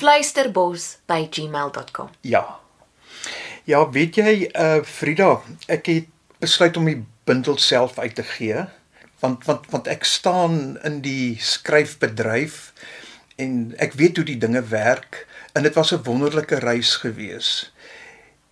fluisterbos@gmail.com. 0.00 2.08
ja. 2.20 2.44
Ja, 3.64 3.90
weet 3.94 4.16
jy 4.18 4.50
uh 4.58 4.82
Frida, 4.82 5.38
ek 5.70 5.86
het 5.86 6.06
besluit 6.42 6.76
om 6.76 6.84
die 6.90 7.06
bundel 7.24 7.58
self 7.62 7.94
uit 8.02 8.14
te 8.18 8.26
gee 8.26 8.66
want 9.22 9.46
want 9.46 9.70
want 9.70 9.86
ek 9.86 10.02
staan 10.04 10.74
in 10.82 10.98
die 11.04 11.38
skryfbedryf 11.38 12.72
en 13.42 13.52
ek 13.82 13.94
weet 13.98 14.18
hoe 14.18 14.26
die 14.26 14.40
dinge 14.42 14.64
werk 14.72 15.22
en 15.52 15.62
dit 15.62 15.74
was 15.74 15.92
'n 15.92 16.02
wonderlike 16.02 16.58
reis 16.58 16.96
gewees. 16.96 17.72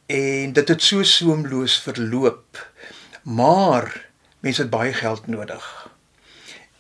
En 0.07 0.53
dit 0.53 0.69
het 0.69 0.83
so 0.83 1.03
soemloos 1.03 1.81
verloop. 1.81 2.71
Maar 3.23 4.09
mense 4.41 4.61
het 4.61 4.71
baie 4.71 4.93
geld 4.93 5.27
nodig. 5.27 5.89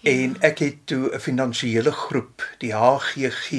En 0.03 0.37
ek 0.41 0.59
het 0.59 0.77
toe 0.85 1.15
'n 1.15 1.21
finansiële 1.21 1.93
groep, 1.93 2.49
die 2.59 2.75
HGG, 2.75 3.51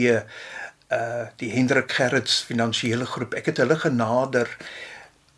uh 0.91 1.25
die 1.35 1.51
Hendrik 1.51 1.91
Gerrits 1.91 2.41
finansiële 2.41 3.05
groep. 3.05 3.33
Ek 3.33 3.45
het 3.45 3.57
hulle 3.57 3.79
genader 3.79 4.57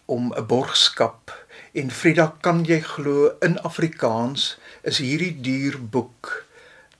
om 0.06 0.34
'n 0.36 0.46
borgskap 0.46 1.46
en 1.72 1.92
Frida, 1.92 2.36
kan 2.42 2.64
jy 2.64 2.80
glo 2.82 3.36
in 3.40 3.62
Afrikaans 3.62 4.58
is 4.82 4.98
hierdie 4.98 5.42
duur 5.42 5.90
boek 5.90 6.46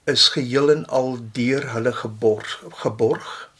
is 0.04 0.28
geheel 0.28 0.70
en 0.70 0.86
al 0.86 1.18
deur 1.32 1.72
hulle 1.72 1.92
geborg 1.92 2.62
geborg 2.68 3.50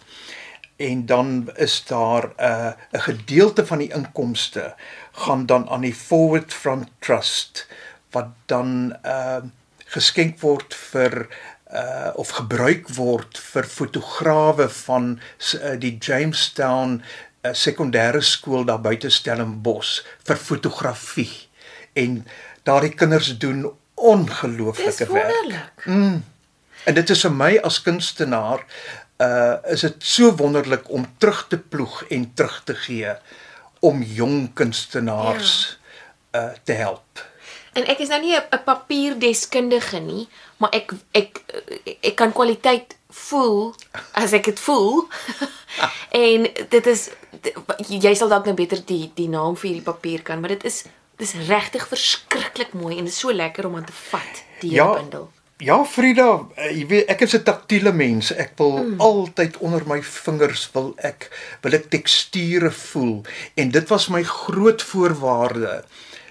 en 0.77 1.07
dan 1.07 1.51
is 1.55 1.85
daar 1.87 2.25
'n 2.25 2.43
uh, 2.43 2.73
'n 2.93 3.01
gedeelte 3.01 3.67
van 3.67 3.79
die 3.79 3.93
inkomste 3.93 4.75
gaan 5.13 5.47
dan 5.47 5.69
aan 5.69 5.81
die 5.81 5.95
Forward 5.95 6.53
Front 6.53 6.89
Trust 6.99 7.67
wat 8.11 8.29
dan 8.47 8.97
uh 9.05 9.43
geskenk 9.85 10.41
word 10.41 10.75
vir 10.75 11.29
uh 11.73 12.11
of 12.15 12.29
gebruik 12.29 12.89
word 12.89 13.39
vir 13.39 13.65
fotograwe 13.65 14.69
van 14.69 15.21
uh, 15.55 15.79
die 15.79 15.97
Jamestown 15.99 17.03
uh, 17.43 17.53
sekondêre 17.53 18.21
skool 18.21 18.65
daar 18.65 18.81
buite 18.81 19.11
Stellenbosch 19.11 20.03
vir 20.25 20.37
fotografie 20.37 21.49
en 21.93 22.27
daardie 22.63 22.95
kinders 22.95 23.39
doen 23.39 23.63
Dis 23.63 23.73
ongelooflike 23.95 25.13
werk. 25.13 25.33
wonderlik. 25.33 26.23
En 26.85 26.95
dit 26.95 27.11
is 27.11 27.23
vir 27.25 27.33
my 27.33 27.53
as 27.65 27.79
kunstenaar 27.83 28.65
uh 29.25 29.73
is 29.73 29.81
dit 29.87 29.95
so 29.99 30.33
wonderlik 30.37 30.91
om 30.91 31.07
terug 31.19 31.47
te 31.49 31.59
ploeg 31.59 32.03
en 32.09 32.27
terug 32.35 32.63
te 32.65 32.75
gee 32.75 33.15
om 33.81 34.03
jong 34.03 34.53
kunstenaars 34.55 35.79
ja. 36.33 36.41
uh 36.41 36.53
te 36.65 36.73
help. 36.73 37.25
En 37.75 37.87
ek 37.91 37.99
is 38.05 38.09
nou 38.09 38.21
nie 38.23 38.37
'n 38.37 38.63
papierdeskundige 38.65 39.99
nie, 40.01 40.29
maar 40.57 40.71
ek 40.73 40.93
ek 41.13 41.41
ek 42.01 42.15
kan 42.15 42.33
kwaliteit 42.33 42.97
voel 43.11 43.75
as 44.13 44.33
ek 44.33 44.45
dit 44.45 44.61
voel. 44.61 45.09
en 46.27 46.47
dit 46.69 46.87
is 46.87 47.11
jy 47.89 48.15
sal 48.15 48.29
dalk 48.29 48.47
nou 48.47 48.55
beter 48.55 48.83
die 48.87 49.11
die 49.15 49.29
naam 49.29 49.57
vir 49.57 49.71
hierdie 49.71 49.91
papier 49.93 50.23
kan, 50.23 50.41
maar 50.41 50.55
dit 50.55 50.65
is 50.65 50.85
dis 51.19 51.35
regtig 51.49 51.87
verskriklik 51.89 52.73
mooi 52.75 52.99
en 52.99 53.05
dit 53.05 53.13
is 53.13 53.19
so 53.19 53.33
lekker 53.33 53.67
om 53.67 53.77
aan 53.77 53.85
te 53.87 53.93
vat, 54.11 54.43
die 54.61 54.75
Ja. 54.75 54.93
bundel. 54.95 55.31
Ja, 55.35 55.44
Frida, 55.87 56.47
eh, 56.57 56.73
jy 56.81 56.87
weet 56.91 57.11
ek 57.11 57.21
is 57.21 57.35
'n 57.37 57.43
taktiele 57.43 57.93
mens. 57.93 58.33
Ek 58.35 58.53
wil 58.57 58.83
mm. 58.83 59.01
altyd 59.01 59.57
onder 59.59 59.87
my 59.87 60.03
vingers 60.03 60.69
wil 60.73 60.95
ek 60.97 61.31
wil 61.63 61.73
ek 61.73 61.91
teksture 61.91 62.71
voel 62.71 63.23
en 63.55 63.71
dit 63.71 63.89
was 63.89 64.09
my 64.09 64.23
groot 64.23 64.83
voorwaarde 64.83 65.85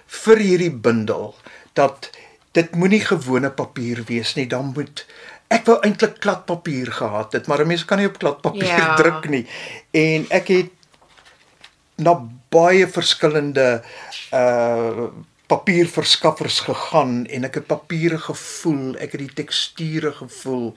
vir 0.08 0.38
hierdie 0.38 0.72
bundel 0.72 1.36
dat 1.74 2.10
dit 2.52 2.76
moenie 2.76 3.02
gewone 3.02 3.50
papier 3.50 4.04
wees 4.08 4.36
nie, 4.36 4.48
dan 4.48 4.74
moet 4.76 5.06
ek 5.48 5.66
wou 5.66 5.80
eintlik 5.82 6.20
kladpapier 6.20 6.92
gehad 6.92 7.34
het, 7.34 7.48
maar 7.48 7.62
'n 7.62 7.68
mens 7.68 7.86
kan 7.86 7.98
nie 7.98 8.08
op 8.08 8.20
kladpapier 8.20 8.78
Ja. 8.78 8.96
druk 9.02 9.30
nie. 9.30 9.48
En 9.92 10.28
ek 10.30 10.48
het 10.48 10.72
na 11.96 12.20
baie 12.50 12.88
verskillende 12.88 13.82
uh 14.34 15.08
papierverskaffers 15.54 16.60
gegaan 16.66 17.26
en 17.30 17.46
ek 17.46 17.60
het 17.62 17.68
papiere 17.70 18.18
gevoel, 18.18 18.96
ek 18.98 19.14
het 19.16 19.22
die 19.22 19.36
teksture 19.42 20.14
gevoel 20.18 20.72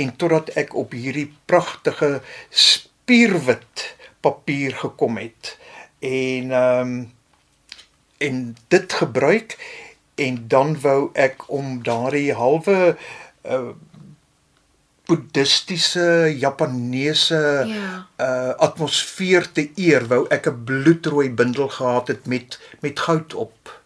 en 0.00 0.14
totdat 0.16 0.54
ek 0.60 0.72
op 0.80 0.96
hierdie 0.96 1.28
pragtige 1.50 2.22
spierwit 2.50 3.90
papier 4.24 4.76
gekom 4.80 5.20
het. 5.20 5.56
En 6.00 6.50
ehm 6.50 6.94
um, 6.94 7.12
en 8.24 8.56
dit 8.72 8.92
gebruik 8.92 9.56
en 10.14 10.44
dan 10.48 10.80
wou 10.80 11.10
ek 11.12 11.48
om 11.52 11.82
daardie 11.82 12.32
halwe 12.32 12.96
uh 13.44 13.74
boeddhistiese 15.04 16.32
japaneese 16.40 17.40
Ja. 17.68 18.06
uh 18.16 18.54
atmosfeer 18.66 19.44
te 19.52 19.66
eer 19.76 20.06
wou 20.08 20.22
ek 20.32 20.46
'n 20.48 20.64
bloedrooi 20.64 21.28
bindel 21.30 21.68
gehad 21.68 22.08
het 22.08 22.26
met 22.26 22.58
met 22.80 23.00
goud 23.00 23.34
op. 23.34 23.83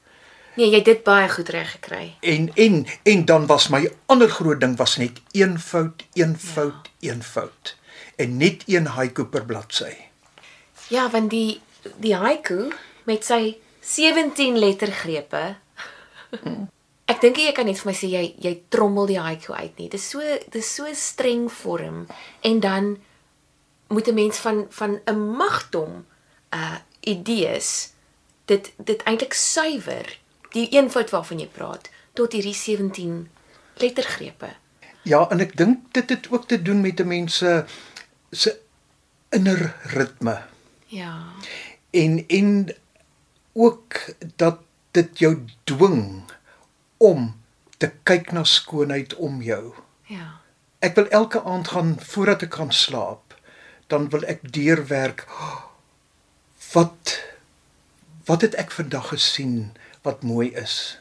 Nee, 0.59 0.73
jy 0.73 0.81
het 0.81 0.88
dit 0.88 1.03
baie 1.07 1.29
goed 1.31 1.53
reg 1.55 1.69
gekry. 1.77 2.17
En 2.21 2.49
en 2.55 2.81
en 3.03 3.25
dan 3.25 3.47
was 3.47 3.69
my 3.71 3.85
ander 4.11 4.31
groot 4.31 4.59
ding 4.61 4.75
was 4.77 4.97
net 4.99 5.21
een 5.31 5.55
fout, 5.61 6.03
een 6.19 6.35
fout, 6.38 6.91
ja. 6.99 7.12
een 7.12 7.23
fout. 7.23 7.77
En 8.17 8.37
net 8.37 8.65
een 8.67 8.87
haiku 8.87 9.25
per 9.25 9.47
bladsy. 9.47 9.95
Ja, 10.88 11.11
want 11.11 11.31
die 11.31 11.61
die 12.03 12.15
haiku 12.15 12.73
met 13.07 13.25
sy 13.25 13.57
17 13.81 14.59
lettergrepe. 14.59 15.45
Ek 17.12 17.23
dink 17.23 17.38
jy 17.38 17.55
kan 17.55 17.71
net 17.71 17.79
vir 17.79 17.93
my 17.93 17.97
sê 17.97 18.11
jy 18.11 18.27
jy 18.43 18.57
trommel 18.69 19.07
die 19.14 19.23
haiku 19.23 19.55
uit 19.55 19.79
nie. 19.79 19.87
Dit 19.87 20.01
is 20.03 20.11
so 20.11 20.18
dit 20.27 20.59
is 20.59 20.75
so 20.75 20.90
streng 20.90 21.47
vorm 21.62 22.07
en 22.42 22.61
dan 22.61 22.97
moet 23.94 24.09
'n 24.11 24.14
mens 24.14 24.38
van 24.42 24.66
van 24.71 25.01
'n 25.07 25.37
magdom 25.38 26.07
uh 26.51 26.79
idees 27.01 27.92
dit 28.51 28.73
dit 28.77 29.03
eintlik 29.07 29.33
suiwer 29.33 30.18
die 30.59 30.68
eenvoud 30.75 31.12
waarvan 31.14 31.42
jy 31.42 31.49
praat 31.55 31.90
tot 32.18 32.35
hierdie 32.35 32.57
17 32.57 33.29
lettergrepe. 33.83 34.51
Ja, 35.07 35.23
en 35.31 35.40
ek 35.44 35.55
dink 35.57 35.92
dit 35.97 36.11
het 36.11 36.27
ook 36.35 36.49
te 36.51 36.59
doen 36.62 36.81
met 36.83 37.01
'n 37.01 37.09
mens 37.09 37.38
se 37.38 37.64
se 38.31 38.59
inner 39.31 39.75
ritme. 39.94 40.42
Ja. 40.87 41.33
en 41.90 42.25
en 42.29 42.75
ook 43.53 44.14
dat 44.37 44.59
dit 44.90 45.18
jou 45.18 45.44
dwing 45.64 46.23
om 46.97 47.40
te 47.77 47.90
kyk 48.03 48.33
na 48.33 48.44
skoonheid 48.44 49.14
om 49.14 49.42
jou. 49.42 49.75
Ja. 50.07 50.40
Ek 50.79 50.94
wil 50.94 51.09
elke 51.09 51.42
aand 51.42 51.68
gaan 51.68 51.97
voordat 52.01 52.42
ek 52.42 52.55
gaan 52.55 52.73
slaap, 52.73 53.35
dan 53.87 54.09
wil 54.09 54.23
ek 54.23 54.53
deurwerk 54.53 55.27
wat 56.75 57.18
wat 58.29 58.44
het 58.44 58.55
ek 58.61 58.75
vandag 58.77 59.09
gesien 59.09 59.73
wat 60.09 60.25
mooi 60.25 60.49
is. 60.57 60.99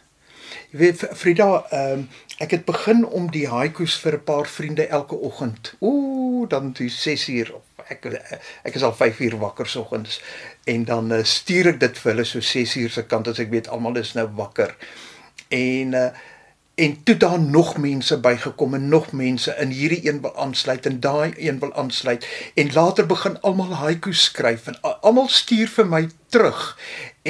Jy 0.71 0.79
weet 0.83 1.07
Frida, 1.15 1.51
ehm 1.71 2.07
ek 2.37 2.51
het 2.53 2.65
begin 2.67 2.99
om 3.01 3.31
die 3.33 3.47
haikus 3.49 3.95
vir 3.97 4.13
'n 4.19 4.23
paar 4.23 4.47
vriende 4.47 4.85
elke 4.87 5.15
oggend. 5.15 5.73
Ooh, 5.81 6.49
dan 6.49 6.73
toe 6.73 6.89
6 6.89 7.27
uur 7.27 7.53
of 7.55 7.63
ek 7.89 8.05
ek 8.63 8.75
is 8.75 8.83
al 8.83 8.93
5 8.93 9.19
uur 9.19 9.37
wakker 9.39 9.67
soggens 9.67 10.21
en 10.63 10.83
dan 10.83 11.11
uh, 11.11 11.23
stuur 11.23 11.67
ek 11.73 11.79
dit 11.79 11.97
vir 11.97 12.11
hulle 12.11 12.25
so 12.25 12.39
6 12.39 12.75
uur 12.75 12.89
se 12.89 13.03
kant 13.05 13.27
as 13.27 13.39
ek 13.39 13.49
weet 13.49 13.67
almal 13.67 13.97
is 13.97 14.13
nou 14.13 14.27
wakker. 14.35 14.75
En 15.49 15.93
uh, 15.93 16.09
en 16.77 17.03
toe 17.03 17.17
daar 17.17 17.39
nog 17.39 17.77
mense 17.77 18.19
bygekom 18.19 18.73
en 18.73 18.87
nog 18.89 19.11
mense 19.11 19.55
in 19.59 19.71
hierdie 19.73 20.09
een 20.09 20.19
wil 20.21 20.35
aansluit 20.37 20.85
en 20.85 20.99
daai 20.99 21.33
een 21.37 21.59
wil 21.59 21.73
aansluit 21.73 22.27
en 22.53 22.69
later 22.73 23.07
begin 23.09 23.39
almal 23.41 23.73
haikus 23.79 24.23
skryf 24.29 24.67
en 24.69 24.77
almal 24.81 25.29
stuur 25.39 25.71
vir 25.77 25.89
my 25.93 26.03
terug 26.29 26.61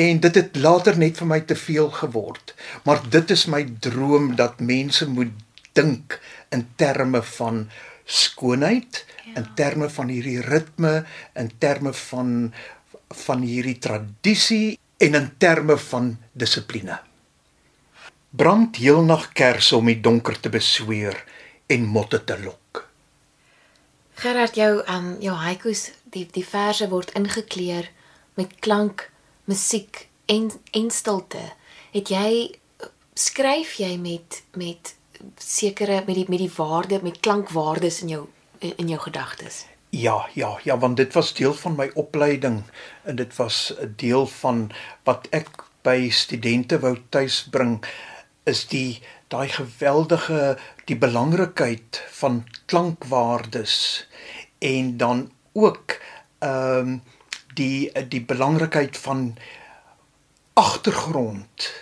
en 0.04 0.20
dit 0.28 0.42
het 0.42 0.60
later 0.66 1.00
net 1.00 1.24
vir 1.24 1.32
my 1.32 1.40
te 1.48 1.56
veel 1.64 1.88
geword 2.02 2.54
maar 2.84 3.00
dit 3.16 3.32
is 3.38 3.48
my 3.56 3.64
droom 3.88 4.34
dat 4.36 4.60
mense 4.60 5.08
moet 5.08 5.32
dink 5.80 6.20
in 6.52 6.68
terme 6.76 7.24
van 7.40 7.64
skoonheid 8.04 9.04
ja. 9.08 9.40
in 9.40 9.52
terme 9.56 9.90
van 9.96 10.12
hierdie 10.12 10.42
ritme 10.44 10.96
in 11.40 11.54
terme 11.58 11.96
van 12.04 12.38
van 13.28 13.48
hierdie 13.48 13.80
tradisie 13.80 14.80
en 14.98 15.22
in 15.24 15.36
terme 15.40 15.80
van 15.90 16.18
dissipline 16.36 17.07
brand 18.30 18.76
heelnag 18.76 19.32
kersse 19.34 19.76
om 19.78 19.86
die 19.86 20.00
donker 20.02 20.40
te 20.40 20.50
besweer 20.50 21.18
en 21.68 21.86
motte 21.86 22.24
te 22.24 22.38
lok. 22.44 22.88
Gerard, 24.18 24.56
jou 24.56 24.82
um 24.90 25.16
jou 25.22 25.36
haikus, 25.38 25.92
die 26.04 26.26
die 26.34 26.46
verse 26.46 26.88
word 26.90 27.13
ingekleur 27.18 27.90
met 28.38 28.56
klank, 28.66 29.10
musiek 29.46 30.08
en 30.26 30.50
en 30.74 30.90
stilte. 30.92 31.44
Het 31.94 32.10
jy 32.10 32.30
skryf 33.13 33.78
jy 33.82 33.96
met 34.02 34.42
met 34.58 34.96
sekere 35.42 36.04
met 36.06 36.16
die 36.16 36.26
met 36.30 36.42
die 36.42 36.54
waarde, 36.58 37.00
met 37.04 37.20
klankwaardes 37.20 38.02
in 38.02 38.13
jou 38.16 38.26
in, 38.60 38.74
in 38.78 38.94
jou 38.96 39.00
gedagtes? 39.02 39.66
Ja, 39.90 40.28
ja, 40.34 40.60
ja, 40.63 40.78
want 40.78 40.98
dit 40.98 41.13
was 41.13 41.34
deel 41.34 41.54
van 41.54 41.78
my 41.78 41.90
opleiding 41.96 42.63
en 43.04 43.16
dit 43.16 43.36
was 43.36 43.74
'n 43.80 43.94
deel 43.96 44.28
van 44.28 44.72
wat 45.04 45.28
ek 45.32 45.63
by 45.82 46.10
studente 46.10 46.80
wou 46.80 46.98
tuisbring 47.10 47.80
is 48.48 48.64
die 48.72 49.02
daai 49.28 49.48
geweldige 49.52 50.58
die 50.88 50.98
belangrikheid 50.98 52.02
van 52.20 52.46
klankwaardes 52.66 54.08
en 54.60 54.98
dan 54.98 55.32
ook 55.54 56.00
ehm 56.40 56.80
um, 56.80 57.02
die 57.58 57.92
die 58.10 58.22
belangrikheid 58.22 58.98
van 58.98 59.38
agtergrond 60.54 61.74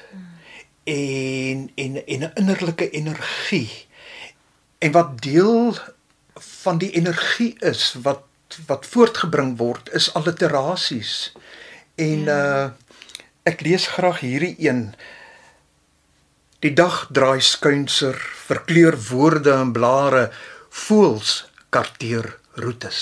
en 0.83 1.71
en 1.75 2.05
en 2.05 2.19
'n 2.19 2.31
innerlike 2.33 2.89
energie. 2.89 3.87
En 4.77 4.91
wat 4.91 5.21
deel 5.21 5.77
van 6.33 6.77
die 6.77 6.91
energie 6.91 7.55
is 7.59 7.95
wat 8.01 8.23
wat 8.67 8.85
voortgebring 8.85 9.57
word 9.57 9.89
is 9.91 10.13
alliterasies. 10.13 11.33
En 11.95 12.19
ja. 12.19 12.63
uh 12.65 12.71
ek 13.43 13.61
lees 13.61 13.87
graag 13.87 14.19
hierdie 14.19 14.55
een. 14.57 14.95
Die 16.63 16.71
dag 16.73 17.07
draai 17.11 17.41
skuinser, 17.43 18.15
verkleur 18.47 18.95
woorde 19.09 19.51
en 19.51 19.73
blare, 19.75 20.29
voels 20.85 21.45
karteer 21.69 22.37
roetes. 22.55 23.01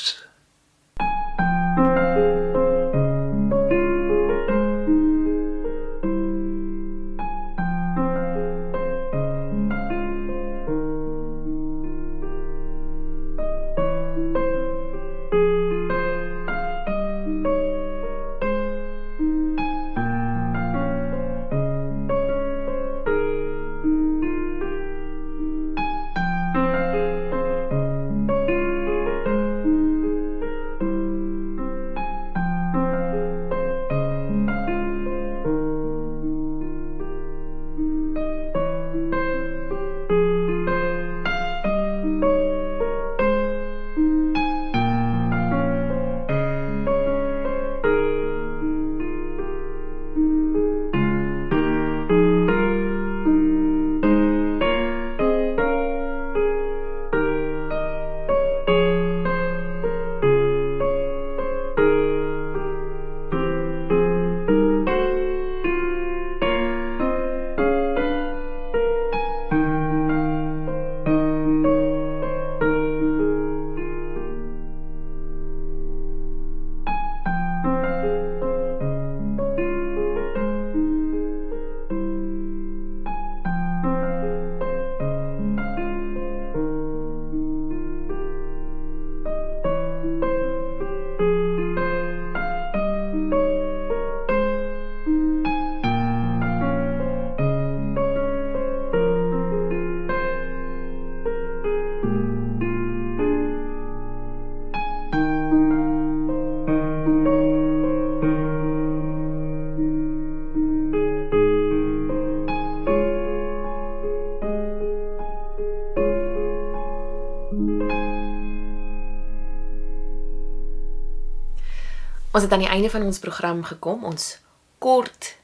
Ons 122.34 122.44
het 122.44 122.52
aan 122.52 122.64
die 122.66 122.70
einde 122.70 122.90
van 122.90 123.04
ons 123.06 123.20
program 123.22 123.64
gekom, 123.64 124.04
ons 124.10 124.40
kort 124.82 125.36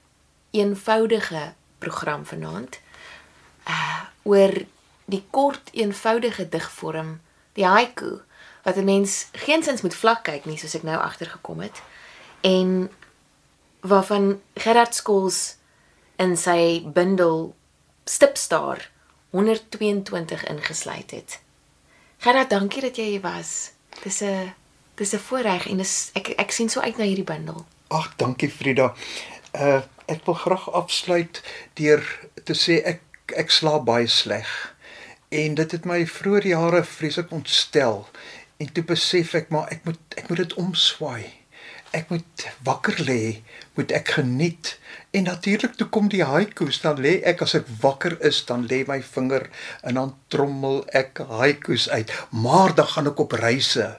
eenvoudige 0.52 1.54
program 1.78 2.26
vanaand. 2.26 2.80
Uh 3.70 3.98
oor 4.24 4.52
die 5.06 5.24
kort 5.30 5.70
eenvoudige 5.72 6.50
digvorm, 6.50 7.20
die 7.54 7.66
haiku 7.66 8.20
wat 8.66 8.76
'n 8.78 8.84
mens 8.84 9.28
geensins 9.32 9.82
moet 9.82 9.96
vlak 9.96 10.24
kyk 10.24 10.46
nie 10.46 10.58
soos 10.58 10.76
ek 10.76 10.84
nou 10.84 10.98
agtergekom 10.98 11.60
het. 11.60 11.82
En 12.42 12.92
waarvan 13.80 14.42
Gerard 14.56 14.96
Skols 14.96 15.56
in 16.16 16.38
sy 16.38 16.84
bundel 16.94 17.56
Stipstaar 18.06 18.90
122 19.30 20.46
ingesluit 20.46 21.12
het. 21.12 21.40
Gerard, 22.18 22.50
dankie 22.50 22.82
dat 22.82 22.96
jy 22.96 23.04
hier 23.04 23.22
was. 23.22 23.72
Dis 24.04 24.22
'n 24.22 24.54
dis 25.00 25.14
'n 25.16 25.26
voorreg 25.28 25.68
en 25.68 25.78
dis 25.78 26.12
ek 26.14 26.34
ek 26.38 26.52
sien 26.52 26.70
so 26.70 26.80
uit 26.80 26.98
na 26.98 27.08
hierdie 27.08 27.28
bundel. 27.28 27.66
Ag, 27.88 28.14
dankie 28.16 28.52
Frida. 28.52 28.94
Uh 29.56 29.82
ek 30.10 30.26
wil 30.26 30.34
graag 30.34 30.72
afsluit 30.74 31.42
deur 31.78 32.02
te 32.44 32.54
sê 32.58 32.82
ek 32.82 33.02
ek 33.38 33.52
slaap 33.54 33.86
baie 33.86 34.08
sleg. 34.08 34.76
En 35.30 35.56
dit 35.56 35.72
het 35.72 35.86
my 35.86 36.06
vroeër 36.08 36.46
jare 36.46 36.84
vreeslik 36.84 37.32
ontstel. 37.32 38.08
En 38.58 38.72
toe 38.74 38.84
besef 38.84 39.34
ek 39.34 39.50
maar 39.50 39.70
ek 39.70 39.86
moet 39.86 40.00
ek 40.18 40.30
moet 40.30 40.38
dit 40.38 40.54
omswaai 40.54 41.40
ek 41.96 42.12
moet 42.14 42.46
wakker 42.66 43.00
lê, 43.06 43.42
moet 43.78 43.92
ek 43.96 44.16
geniet. 44.20 44.76
En 45.16 45.26
natuurlik 45.26 45.76
toe 45.78 45.88
kom 45.90 46.10
die 46.12 46.24
haikus, 46.26 46.82
dan 46.84 47.02
lê 47.02 47.18
ek 47.28 47.42
as 47.46 47.56
ek 47.58 47.70
wakker 47.82 48.18
is, 48.26 48.44
dan 48.46 48.68
lê 48.70 48.84
my 48.88 49.00
vinger 49.06 49.48
en 49.88 49.98
dan 49.98 50.14
trommel 50.34 50.84
ek 50.96 51.24
haikus 51.40 51.90
uit. 51.90 52.14
Maar 52.30 52.76
dan 52.78 52.92
gaan 52.94 53.10
ek 53.10 53.24
op 53.26 53.34
reise. 53.42 53.96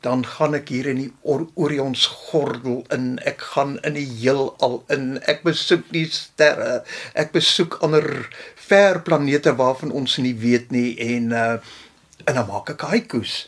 Dan 0.00 0.22
gaan 0.26 0.54
ek 0.54 0.70
hier 0.70 0.86
in 0.86 1.00
die 1.02 1.12
Orions 1.58 2.06
gordel 2.06 2.84
in. 2.94 3.16
Ek 3.26 3.42
gaan 3.54 3.78
in 3.82 3.98
die 3.98 4.06
heelal 4.06 4.82
in. 4.94 5.16
Ek 5.26 5.42
besoek 5.46 5.88
die 5.94 6.06
sterre. 6.06 6.84
Ek 7.18 7.34
besoek 7.34 7.80
ander 7.82 8.06
ver 8.68 9.02
planete 9.02 9.56
waarvan 9.58 9.90
ons 9.90 10.20
nie 10.22 10.36
weet 10.38 10.70
nie 10.74 10.94
en 11.14 11.34
uh 11.34 11.58
en 12.28 12.34
dan 12.34 12.48
maak 12.50 12.68
ek 12.74 12.82
haikus. 12.90 13.46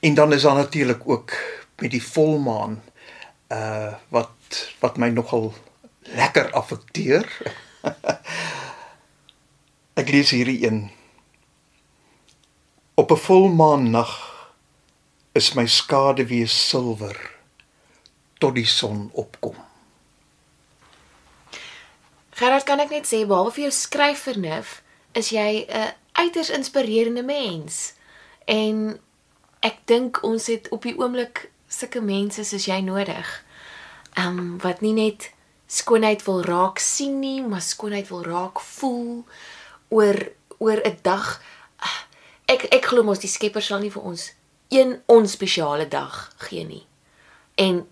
En 0.00 0.14
dan 0.16 0.32
is 0.32 0.46
daar 0.46 0.56
natuurlik 0.56 1.02
ook 1.04 1.34
met 1.82 1.90
die 1.90 2.02
volmaan 2.02 2.80
uh 3.52 3.92
wat 4.08 4.62
wat 4.80 4.96
my 4.96 5.10
nogal 5.12 5.52
lekker 6.14 6.50
affekteer. 6.50 7.26
Ek 10.00 10.10
lees 10.12 10.30
hierdie 10.30 10.66
een. 10.66 10.90
Op 12.94 13.10
'n 13.10 13.16
volmaan 13.16 13.90
nag 13.90 14.35
is 15.36 15.52
my 15.52 15.66
skade 15.66 16.24
weer 16.26 16.48
silwer 16.48 17.16
tot 18.40 18.54
die 18.56 18.66
son 18.66 19.10
opkom. 19.12 19.56
Gerard, 22.36 22.64
kan 22.68 22.80
ek 22.80 22.92
net 22.94 23.08
sê 23.08 23.20
behalwe 23.28 23.52
vir 23.52 23.66
jou 23.66 23.74
skryfvernuf, 23.76 24.80
is 25.12 25.28
jy 25.36 25.66
'n 25.68 25.92
uiters 26.16 26.48
inspirerende 26.50 27.22
mens. 27.22 27.92
En 28.48 29.00
ek 29.60 29.76
dink 29.84 30.22
ons 30.24 30.46
het 30.46 30.68
op 30.68 30.82
die 30.88 30.96
oomblik 30.96 31.50
sulke 31.68 32.00
mense 32.00 32.44
soos 32.44 32.64
jy 32.64 32.80
nodig. 32.80 33.44
Ehm 34.16 34.38
um, 34.38 34.58
wat 34.64 34.80
nie 34.80 34.92
net 34.92 35.32
skoonheid 35.66 36.24
wil 36.24 36.42
raak 36.44 36.78
sien 36.78 37.20
nie, 37.20 37.42
maar 37.42 37.60
skoonheid 37.60 38.08
wil 38.08 38.24
raak 38.24 38.60
voel 38.60 39.24
oor 39.88 40.16
oor 40.58 40.80
'n 40.80 40.98
dag. 41.02 41.42
Ek 42.48 42.64
ek 42.72 42.84
glo 42.84 43.02
mos 43.02 43.18
die 43.18 43.28
Skepper 43.28 43.62
sal 43.62 43.80
nie 43.80 43.90
vir 43.90 44.02
ons 44.02 44.35
een 44.68 45.00
onspesiale 45.06 45.88
dag 45.88 46.34
gee 46.36 46.64
nie. 46.64 46.86
En 47.54 47.88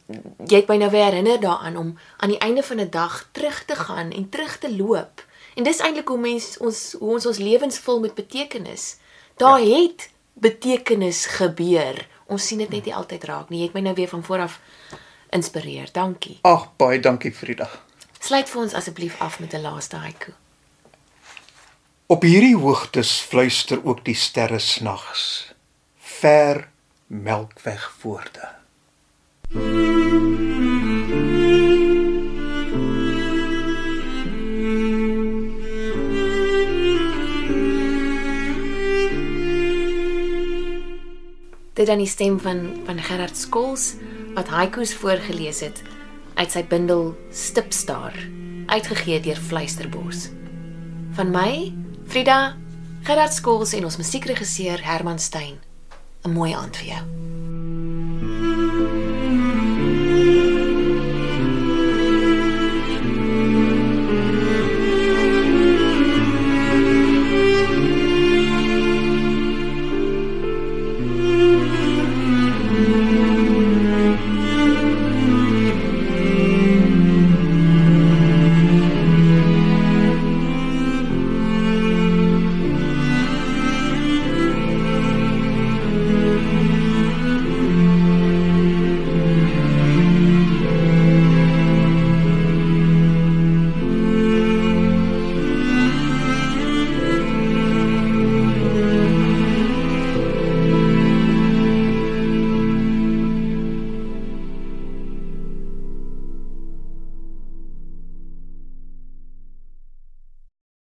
jy 0.46 0.56
het 0.56 0.68
my 0.68 0.76
nou 0.76 0.90
weer 0.90 1.04
herinner 1.04 1.40
daaraan 1.40 1.76
om 1.76 1.98
aan 2.16 2.28
die 2.28 2.38
einde 2.38 2.62
van 2.62 2.80
'n 2.80 2.90
dag 2.90 3.28
terug 3.32 3.64
te 3.64 3.74
gaan 3.74 4.10
en 4.10 4.28
terug 4.28 4.58
te 4.58 4.76
loop. 4.76 5.24
En 5.54 5.62
dis 5.62 5.78
eintlik 5.78 6.08
hoe 6.08 6.18
mens 6.18 6.58
ons 6.58 6.96
hoe 6.98 7.12
ons 7.12 7.26
ons 7.26 7.38
lewens 7.38 7.78
vul 7.78 8.00
met 8.00 8.14
betekenis. 8.14 8.96
Daar 9.36 9.60
ja. 9.60 9.82
het 9.82 10.10
betekenis 10.32 11.26
gebeur 11.26 12.06
ons 12.26 12.46
sien 12.46 12.58
dit 12.58 12.70
net 12.70 12.84
nie 12.84 12.94
altyd 12.94 13.24
raak 13.24 13.48
nie. 13.48 13.58
Jy 13.58 13.70
het 13.70 13.76
my 13.76 13.80
nou 13.80 13.94
weer 13.94 14.08
van 14.08 14.24
vooraf 14.24 14.60
inspireer. 15.30 15.88
Dankie. 15.92 16.38
Ag, 16.42 16.70
baie 16.76 17.00
dankie 17.00 17.32
Frida. 17.32 17.68
Sluit 18.20 18.48
vir 18.48 18.62
ons 18.62 18.74
asseblief 18.74 19.20
af 19.20 19.40
met 19.40 19.52
'n 19.52 19.60
laaste 19.60 19.96
haiku. 19.96 20.32
Op 22.06 22.22
hierdie 22.22 22.56
hoogtes 22.56 23.20
fluister 23.20 23.84
ook 23.84 24.04
die 24.04 24.14
sterre 24.14 24.58
snags. 24.58 25.53
Ver 26.20 26.68
melkweg 27.06 27.90
voorde. 27.98 28.52
dit 41.74 41.86
dan 41.86 41.98
die 41.98 42.06
stem 42.06 42.38
van 42.40 42.60
van 42.86 42.98
Gerard 42.98 43.36
Skols 43.36 43.94
wat 44.34 44.48
haikus 44.48 44.94
voorgeles 44.94 45.60
het 45.60 45.82
uit 46.34 46.50
sy 46.50 46.62
bundel 46.70 47.12
Stipstaar 47.30 48.14
uitgegee 48.66 49.20
deur 49.20 49.36
Fluisterbos. 49.36 50.28
Van 51.14 51.30
my, 51.30 51.74
Frida, 52.06 52.56
Gerard 53.02 53.34
Skols 53.34 53.74
en 53.76 53.84
ons 53.84 54.00
musiekregisseur 54.00 54.80
Herman 54.86 55.18
Stein. 55.18 55.63
'n 56.24 56.32
Mooi 56.32 56.54
aand 56.54 56.76
vir 56.76 56.86
jou. 56.86 57.02